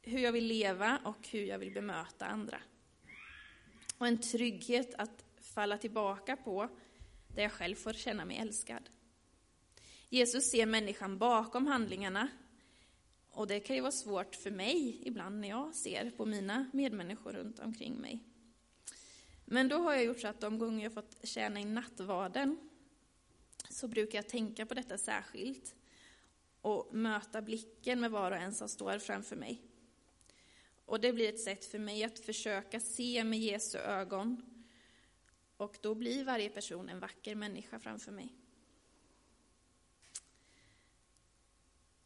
hur 0.02 0.20
jag 0.20 0.32
vill 0.32 0.46
leva 0.46 1.00
och 1.06 1.28
hur 1.28 1.44
jag 1.44 1.60
vill 1.60 1.74
bemöta 1.74 2.26
andra. 2.26 2.62
Och 4.02 4.08
en 4.08 4.18
trygghet 4.18 4.94
att 4.98 5.26
falla 5.42 5.78
tillbaka 5.78 6.36
på, 6.36 6.70
där 7.36 7.44
jag 7.44 7.52
själv 7.52 7.76
får 7.76 7.94
känna 7.94 8.26
mig 8.26 8.38
älskad. 8.38 8.90
Jesus 10.10 10.52
ser 10.52 10.66
människan 10.66 11.18
bakom 11.18 11.68
handlingarna 11.68 12.28
och 13.30 13.48
det 13.48 13.60
kan 13.60 13.76
ju 13.76 13.82
vara 13.82 13.92
svårt 13.92 14.36
för 14.36 14.52
mig 14.52 15.02
ibland 15.08 15.40
när 15.40 15.50
jag 15.50 15.76
ser 15.76 16.10
på 16.10 16.26
mina 16.26 16.70
medmänniskor 16.74 17.34
runt 17.34 17.60
omkring 17.60 17.96
mig. 17.96 18.24
Men 19.46 19.68
då 19.68 19.78
har 19.78 19.94
jag 19.94 20.04
gjort 20.04 20.20
så 20.20 20.28
att 20.28 20.42
de 20.42 20.58
gånger 20.58 20.84
jag 20.84 20.94
fått 20.94 21.18
tjäna 21.24 21.60
i 21.60 21.66
nattvarden 21.66 22.70
så 23.70 23.88
brukar 23.88 24.18
jag 24.18 24.30
tänka 24.30 24.66
på 24.66 24.74
detta 24.74 24.98
särskilt 24.98 25.76
och 26.62 26.96
möta 26.96 27.42
blicken 27.42 28.00
med 28.00 28.12
var 28.12 28.32
och 28.32 28.38
en 28.38 28.54
som 28.54 28.70
står 28.70 29.00
framför 29.00 29.36
mig. 29.36 29.71
Och 30.92 31.00
det 31.00 31.14
blir 31.14 31.30
ett 31.30 31.40
sätt 31.40 31.66
för 31.66 31.80
mig 31.80 32.04
att 32.04 32.20
försöka 32.20 32.80
se 32.80 33.24
med 33.24 33.40
Jesu 33.40 33.78
ögon 33.78 34.42
och 35.58 35.78
då 35.82 35.96
blir 35.96 36.24
varje 36.24 36.50
person 36.50 36.90
en 36.90 37.00
vacker 37.00 37.36
människa 37.36 37.80
framför 37.80 38.12
mig. 38.12 38.36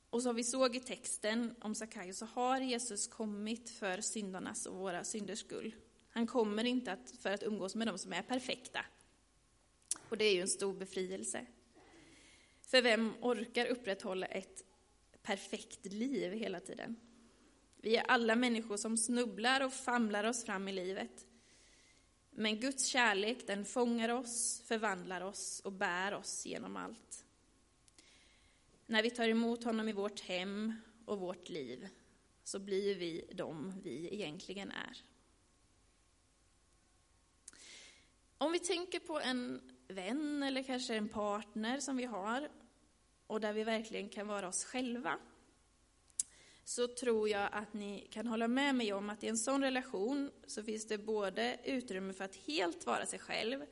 Och 0.10 0.24
som 0.24 0.36
vi 0.36 0.44
såg 0.44 0.76
i 0.76 0.80
texten 0.80 1.56
om 1.62 1.76
Sackaios 1.76 2.18
så 2.18 2.26
har 2.26 2.62
Jesus 2.62 3.08
kommit 3.08 3.70
för 3.70 4.02
syndarnas 4.02 4.66
och 4.66 4.78
våra 4.78 5.04
synders 5.04 5.40
skull. 5.40 5.76
Han 6.10 6.28
kommer 6.28 6.64
inte 6.64 6.92
att, 6.92 7.12
för 7.20 7.32
att 7.32 7.44
umgås 7.44 7.76
med 7.76 7.88
de 7.88 7.98
som 7.98 8.14
är 8.14 8.22
perfekta. 8.22 8.86
Och 10.10 10.18
det 10.18 10.26
är 10.26 10.34
ju 10.34 10.42
en 10.42 10.48
stor 10.48 10.74
befrielse. 10.74 11.46
För 12.62 12.82
vem 12.82 13.14
orkar 13.22 13.66
upprätthålla 13.66 14.26
ett 14.26 14.64
perfekt 15.22 15.86
liv 15.86 16.32
hela 16.32 16.60
tiden? 16.60 16.96
Vi 17.86 17.96
är 17.96 18.04
alla 18.04 18.36
människor 18.36 18.78
som 18.78 18.98
snubblar 18.98 19.62
och 19.62 19.74
famlar 19.74 20.24
oss 20.24 20.46
fram 20.46 20.68
i 20.68 20.72
livet. 20.72 21.28
Men 22.32 22.60
Guds 22.60 22.86
kärlek, 22.86 23.48
den 23.48 23.66
fångar 23.66 24.10
oss, 24.10 24.64
förvandlar 24.68 25.22
oss 25.22 25.60
och 25.60 25.72
bär 25.72 26.14
oss 26.14 26.46
genom 26.46 26.78
allt. 26.78 27.26
När 28.86 29.04
vi 29.04 29.10
tar 29.10 29.28
emot 29.28 29.64
honom 29.64 29.90
i 29.90 29.94
vårt 29.94 30.20
hem 30.20 30.74
och 31.06 31.20
vårt 31.20 31.50
liv 31.50 31.88
så 32.44 32.60
blir 32.60 32.96
vi 32.96 33.30
de 33.34 33.82
vi 33.84 34.14
egentligen 34.14 34.72
är. 34.72 35.04
Om 38.38 38.52
vi 38.52 38.60
tänker 38.60 39.00
på 39.00 39.20
en 39.20 39.62
vän 39.88 40.44
eller 40.44 40.64
kanske 40.64 40.96
en 40.96 41.10
partner 41.10 41.80
som 41.80 41.98
vi 41.98 42.06
har 42.06 42.50
och 43.28 43.42
där 43.42 43.54
vi 43.54 43.64
verkligen 43.64 44.10
kan 44.10 44.28
vara 44.28 44.48
oss 44.48 44.66
själva 44.66 45.20
så 46.66 46.88
tror 46.88 47.30
jag 47.30 47.50
att 47.52 47.74
ni 47.74 48.08
kan 48.12 48.28
hålla 48.28 48.48
med 48.48 48.76
mig 48.76 48.94
om 48.94 49.10
att 49.10 49.24
i 49.24 49.28
en 49.28 49.38
sån 49.38 49.62
relation 49.64 50.32
så 50.48 50.64
finns 50.64 50.88
det 50.88 50.98
både 50.98 51.58
utrymme 51.64 52.14
för 52.14 52.24
att 52.24 52.36
helt 52.36 52.86
vara 52.86 53.06
sig 53.06 53.20
själv 53.20 53.66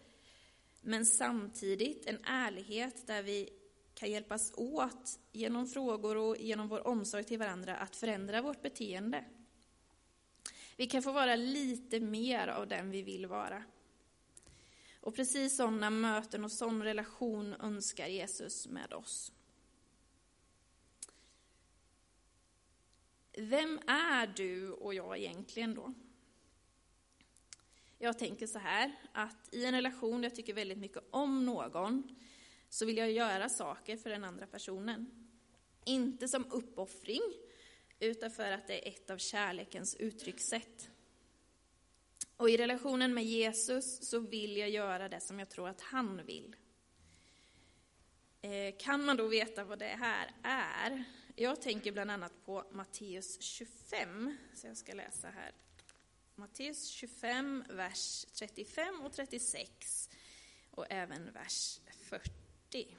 men 0.81 1.05
samtidigt 1.05 2.05
en 2.05 2.19
ärlighet 2.23 3.07
där 3.07 3.23
vi 3.23 3.49
kan 3.93 4.11
hjälpas 4.11 4.53
åt 4.55 5.19
genom 5.31 5.67
frågor 5.67 6.17
och 6.17 6.37
genom 6.37 6.67
vår 6.67 6.87
omsorg 6.87 7.23
till 7.23 7.39
varandra 7.39 7.75
att 7.75 7.95
förändra 7.95 8.41
vårt 8.41 8.61
beteende. 8.61 9.25
Vi 10.77 10.87
kan 10.87 11.03
få 11.03 11.11
vara 11.11 11.35
lite 11.35 11.99
mer 11.99 12.47
av 12.47 12.67
den 12.67 12.91
vi 12.91 13.01
vill 13.01 13.25
vara. 13.25 13.63
Och 15.01 15.15
precis 15.15 15.57
sådana 15.57 15.89
möten 15.89 16.43
och 16.43 16.51
sån 16.51 16.83
relation 16.83 17.53
önskar 17.53 18.07
Jesus 18.07 18.67
med 18.67 18.93
oss. 18.93 19.31
Vem 23.37 23.79
är 23.87 24.27
du 24.27 24.71
och 24.71 24.93
jag 24.93 25.17
egentligen 25.17 25.75
då? 25.75 25.93
Jag 27.97 28.19
tänker 28.19 28.47
så 28.47 28.59
här, 28.59 28.95
att 29.11 29.53
i 29.53 29.65
en 29.65 29.73
relation 29.73 30.21
där 30.21 30.29
jag 30.29 30.35
tycker 30.35 30.53
väldigt 30.53 30.77
mycket 30.77 31.03
om 31.09 31.45
någon, 31.45 32.15
så 32.69 32.85
vill 32.85 32.97
jag 32.97 33.11
göra 33.11 33.49
saker 33.49 33.97
för 33.97 34.09
den 34.09 34.23
andra 34.23 34.47
personen. 34.47 35.29
Inte 35.85 36.27
som 36.27 36.45
uppoffring, 36.51 37.21
utan 37.99 38.31
för 38.31 38.51
att 38.51 38.67
det 38.67 38.87
är 38.87 38.91
ett 38.91 39.09
av 39.09 39.17
kärlekens 39.17 39.95
uttryckssätt. 39.95 40.89
Och 42.37 42.49
i 42.49 42.57
relationen 42.57 43.13
med 43.13 43.23
Jesus 43.23 44.09
så 44.09 44.19
vill 44.19 44.57
jag 44.57 44.69
göra 44.69 45.09
det 45.09 45.21
som 45.21 45.39
jag 45.39 45.49
tror 45.49 45.69
att 45.69 45.81
han 45.81 46.25
vill. 46.25 46.55
Eh, 48.41 48.75
kan 48.79 49.05
man 49.05 49.17
då 49.17 49.27
veta 49.27 49.63
vad 49.63 49.79
det 49.79 49.85
här 49.85 50.31
är? 50.43 51.03
Jag 51.35 51.61
tänker 51.61 51.91
bland 51.91 52.11
annat 52.11 52.45
på 52.45 52.63
Matteus 52.71 53.41
25, 53.41 54.37
så 54.53 54.67
jag 54.67 54.77
ska 54.77 54.93
läsa 54.93 55.29
här. 55.29 55.51
Matteus 56.35 56.87
25, 56.87 57.63
vers 57.69 58.25
35 58.33 59.01
och 59.01 59.13
36 59.13 60.09
och 60.71 60.85
även 60.89 61.31
vers 61.31 61.79
40. 62.09 62.97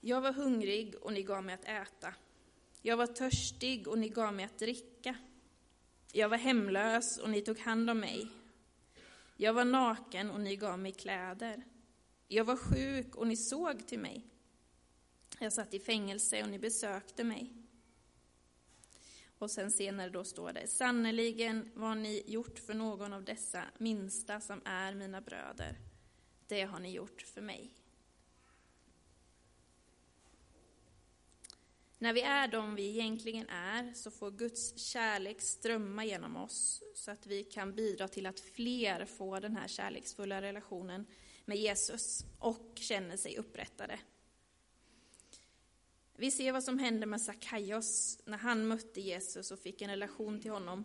Jag 0.00 0.20
var 0.20 0.32
hungrig 0.32 0.94
och 0.94 1.12
ni 1.12 1.22
gav 1.22 1.44
mig 1.44 1.54
att 1.54 1.64
äta. 1.64 2.14
Jag 2.82 2.96
var 2.96 3.06
törstig 3.06 3.88
och 3.88 3.98
ni 3.98 4.08
gav 4.08 4.34
mig 4.34 4.44
att 4.44 4.58
dricka. 4.58 5.16
Jag 6.12 6.28
var 6.28 6.38
hemlös 6.38 7.18
och 7.18 7.30
ni 7.30 7.42
tog 7.42 7.58
hand 7.58 7.90
om 7.90 8.00
mig. 8.00 8.28
Jag 9.36 9.52
var 9.52 9.64
naken 9.64 10.30
och 10.30 10.40
ni 10.40 10.56
gav 10.56 10.78
mig 10.78 10.92
kläder. 10.92 11.64
Jag 12.28 12.44
var 12.44 12.56
sjuk 12.56 13.16
och 13.16 13.26
ni 13.26 13.36
såg 13.36 13.86
till 13.86 13.98
mig. 13.98 14.26
Jag 15.38 15.52
satt 15.52 15.74
i 15.74 15.80
fängelse 15.80 16.42
och 16.42 16.48
ni 16.48 16.58
besökte 16.58 17.24
mig. 17.24 17.52
Och 19.38 19.50
sen 19.50 19.70
senare 19.70 20.10
då 20.10 20.24
står 20.24 20.52
det, 20.52 20.66
sannerligen 20.66 21.70
vad 21.74 21.96
ni 21.96 22.22
gjort 22.26 22.58
för 22.58 22.74
någon 22.74 23.12
av 23.12 23.24
dessa 23.24 23.64
minsta 23.78 24.40
som 24.40 24.62
är 24.64 24.94
mina 24.94 25.20
bröder, 25.20 25.78
det 26.46 26.62
har 26.62 26.78
ni 26.78 26.90
gjort 26.90 27.22
för 27.22 27.40
mig. 27.40 27.72
När 31.98 32.12
vi 32.12 32.22
är 32.22 32.48
de 32.48 32.74
vi 32.74 32.88
egentligen 32.88 33.48
är 33.48 33.92
så 33.94 34.10
får 34.10 34.30
Guds 34.30 34.78
kärlek 34.78 35.40
strömma 35.40 36.04
genom 36.04 36.36
oss 36.36 36.82
så 36.94 37.10
att 37.10 37.26
vi 37.26 37.44
kan 37.44 37.74
bidra 37.74 38.08
till 38.08 38.26
att 38.26 38.40
fler 38.40 39.04
får 39.04 39.40
den 39.40 39.56
här 39.56 39.68
kärleksfulla 39.68 40.42
relationen 40.42 41.06
med 41.44 41.56
Jesus 41.58 42.24
och 42.38 42.72
känner 42.74 43.16
sig 43.16 43.36
upprättade. 43.36 43.98
Vi 46.18 46.30
ser 46.30 46.52
vad 46.52 46.64
som 46.64 46.78
hände 46.78 47.06
med 47.06 47.20
Sackaios 47.20 48.18
när 48.24 48.38
han 48.38 48.68
mötte 48.68 49.00
Jesus 49.00 49.50
och 49.50 49.58
fick 49.58 49.82
en 49.82 49.90
relation 49.90 50.40
till 50.40 50.50
honom. 50.50 50.84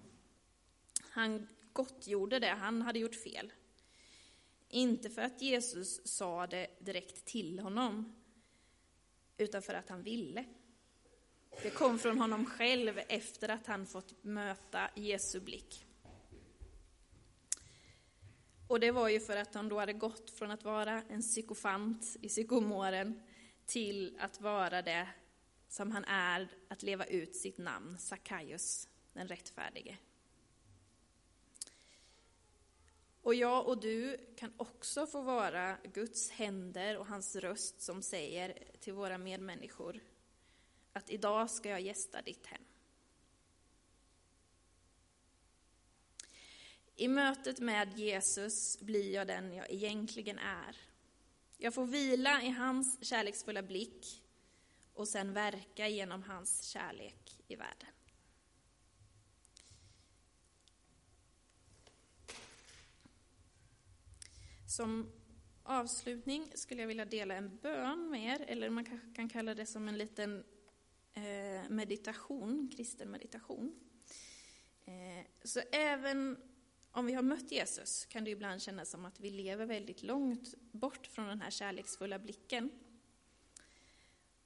Han 1.01 1.47
gottgjorde 1.73 2.39
det, 2.39 2.47
han 2.47 2.81
hade 2.81 2.99
gjort 2.99 3.15
fel. 3.15 3.53
Inte 4.69 5.09
för 5.09 5.21
att 5.21 5.41
Jesus 5.41 6.01
sa 6.05 6.47
det 6.47 6.67
direkt 6.79 7.25
till 7.25 7.59
honom, 7.59 8.15
utan 9.37 9.61
för 9.61 9.73
att 9.73 9.89
han 9.89 10.03
ville. 10.03 10.45
Det 11.63 11.69
kom 11.69 11.99
från 11.99 12.19
honom 12.19 12.45
själv 12.45 12.99
efter 13.07 13.49
att 13.49 13.67
han 13.67 13.85
fått 13.85 14.23
möta 14.23 14.89
Jesu 14.95 15.39
blick. 15.39 15.85
Och 18.67 18.79
det 18.79 18.91
var 18.91 19.09
ju 19.09 19.19
för 19.19 19.37
att 19.37 19.55
han 19.55 19.69
då 19.69 19.79
hade 19.79 19.93
gått 19.93 20.29
från 20.31 20.51
att 20.51 20.63
vara 20.63 21.01
en 21.01 21.21
psykofant 21.21 22.17
i 22.21 22.27
psykomoren 22.27 23.21
till 23.71 24.17
att 24.19 24.41
vara 24.41 24.81
det 24.81 25.07
som 25.67 25.91
han 25.91 26.05
är, 26.05 26.47
att 26.67 26.83
leva 26.83 27.05
ut 27.05 27.35
sitt 27.35 27.57
namn, 27.57 27.97
Sackaios, 27.97 28.89
den 29.13 29.27
rättfärdige. 29.27 29.97
Och 33.21 33.35
jag 33.35 33.67
och 33.67 33.81
du 33.81 34.17
kan 34.37 34.53
också 34.57 35.07
få 35.07 35.21
vara 35.21 35.77
Guds 35.93 36.31
händer 36.31 36.97
och 36.97 37.07
hans 37.07 37.35
röst 37.35 37.81
som 37.81 38.01
säger 38.01 38.63
till 38.79 38.93
våra 38.93 39.17
medmänniskor 39.17 39.99
att 40.93 41.09
idag 41.09 41.49
ska 41.49 41.69
jag 41.69 41.81
gästa 41.81 42.21
ditt 42.21 42.45
hem. 42.45 42.63
I 46.95 47.07
mötet 47.07 47.59
med 47.59 47.97
Jesus 47.97 48.79
blir 48.79 49.13
jag 49.13 49.27
den 49.27 49.53
jag 49.53 49.71
egentligen 49.71 50.39
är. 50.39 50.90
Jag 51.63 51.73
får 51.73 51.85
vila 51.85 52.41
i 52.43 52.49
hans 52.49 53.03
kärleksfulla 53.03 53.63
blick 53.63 54.23
och 54.93 55.07
sen 55.07 55.33
verka 55.33 55.87
genom 55.87 56.23
hans 56.23 56.63
kärlek 56.63 57.43
i 57.47 57.55
världen. 57.55 57.89
Som 64.67 65.11
avslutning 65.63 66.51
skulle 66.55 66.81
jag 66.81 66.87
vilja 66.87 67.05
dela 67.05 67.35
en 67.35 67.57
bön 67.57 68.09
med 68.09 68.23
er, 68.23 68.45
eller 68.47 68.69
man 68.69 68.85
kanske 68.85 69.13
kan 69.15 69.29
kalla 69.29 69.55
det 69.55 69.65
som 69.65 69.87
en 69.87 69.97
liten 69.97 70.43
eh, 71.13 71.69
meditation, 71.69 72.71
kristen 72.75 73.11
meditation. 73.11 73.75
Eh, 74.85 75.25
så 75.43 75.59
även 75.71 76.37
om 76.91 77.05
vi 77.05 77.13
har 77.13 77.23
mött 77.23 77.51
Jesus 77.51 78.05
kan 78.05 78.23
det 78.23 78.31
ibland 78.31 78.61
kännas 78.61 78.89
som 78.89 79.05
att 79.05 79.19
vi 79.19 79.29
lever 79.29 79.65
väldigt 79.65 80.03
långt 80.03 80.53
bort 80.71 81.07
från 81.07 81.27
den 81.27 81.41
här 81.41 81.51
kärleksfulla 81.51 82.19
blicken. 82.19 82.69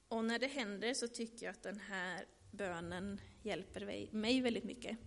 Och 0.08 0.26
när 0.26 0.40
det 0.40 0.48
händer 0.48 0.94
så 0.94 1.08
tycker 1.08 1.46
jag 1.46 1.54
att 1.54 1.64
den 1.64 1.80
här 1.80 2.26
bönen 2.52 3.22
hjälper 3.44 4.10
mig 4.12 4.42
väldigt 4.42 4.64
mycket. 4.64 4.98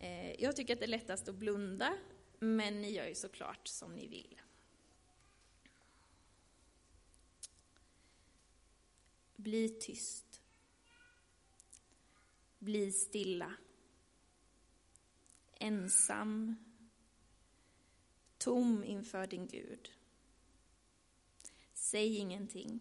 Eh, 0.00 0.42
jag 0.42 0.56
tycker 0.56 0.72
att 0.72 0.80
det 0.80 0.86
är 0.86 0.88
lättast 0.88 1.28
att 1.28 1.34
blunda, 1.34 1.94
men 2.38 2.80
ni 2.80 2.90
gör 2.90 3.06
ju 3.06 3.14
såklart 3.14 3.68
som 3.68 3.94
ni 3.94 4.06
vill. 4.06 4.40
Bli 9.36 9.68
tyst. 9.68 10.40
Bli 12.58 12.92
stilla. 12.92 13.54
Ensam. 15.58 16.56
Tom 18.38 18.84
inför 18.84 19.26
din 19.26 19.46
Gud. 19.46 19.90
Säg 21.72 22.16
ingenting. 22.16 22.80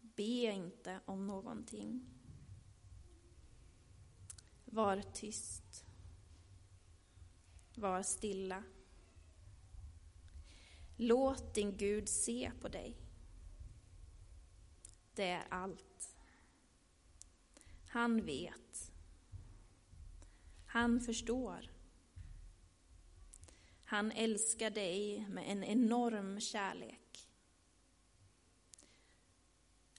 Be 0.00 0.52
inte 0.52 1.00
om 1.04 1.26
någonting. 1.26 2.06
Var 4.64 5.02
tyst. 5.02 5.84
Var 7.74 8.02
stilla. 8.02 8.62
Låt 10.96 11.54
din 11.54 11.76
Gud 11.76 12.08
se 12.08 12.52
på 12.60 12.68
dig. 12.68 12.96
Det 15.14 15.30
är 15.30 15.46
allt. 15.50 16.16
Han 17.86 18.24
vet. 18.24 18.92
Han 20.76 21.00
förstår. 21.00 21.70
Han 23.84 24.12
älskar 24.12 24.70
dig 24.70 25.28
med 25.28 25.50
en 25.50 25.64
enorm 25.64 26.40
kärlek. 26.40 27.28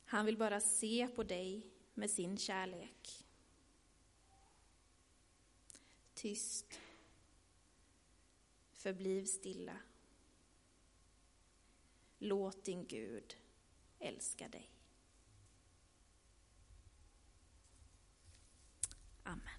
Han 0.06 0.26
vill 0.26 0.38
bara 0.38 0.60
se 0.60 1.08
på 1.08 1.24
dig 1.24 1.68
med 1.94 2.12
sin 2.12 2.38
kärlek. 2.38 3.26
Tyst. 6.14 6.80
Förbliv 8.74 9.26
stilla. 9.26 9.78
Låt 12.18 12.64
din 12.64 12.88
Gud 12.88 13.38
älska 14.00 14.50
dig. 14.50 14.72
Amen. 19.24 19.57